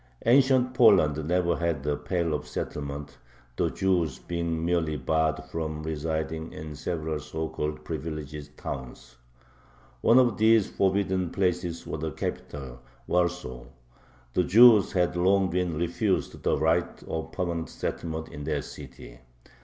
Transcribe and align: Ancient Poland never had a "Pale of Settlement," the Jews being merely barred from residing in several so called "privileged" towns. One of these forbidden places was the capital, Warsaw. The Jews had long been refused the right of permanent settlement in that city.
Ancient 0.25 0.73
Poland 0.73 1.27
never 1.27 1.55
had 1.57 1.85
a 1.85 1.95
"Pale 1.95 2.33
of 2.33 2.47
Settlement," 2.47 3.19
the 3.55 3.69
Jews 3.69 4.17
being 4.17 4.65
merely 4.65 4.97
barred 4.97 5.43
from 5.51 5.83
residing 5.83 6.53
in 6.53 6.73
several 6.73 7.19
so 7.19 7.47
called 7.49 7.85
"privileged" 7.85 8.57
towns. 8.57 9.17
One 10.01 10.17
of 10.17 10.37
these 10.37 10.67
forbidden 10.67 11.29
places 11.29 11.85
was 11.85 12.01
the 12.01 12.09
capital, 12.09 12.81
Warsaw. 13.05 13.65
The 14.33 14.43
Jews 14.43 14.91
had 14.93 15.15
long 15.15 15.51
been 15.51 15.77
refused 15.77 16.41
the 16.41 16.57
right 16.57 17.03
of 17.03 17.31
permanent 17.31 17.69
settlement 17.69 18.29
in 18.29 18.43
that 18.45 18.63
city. 18.63 19.19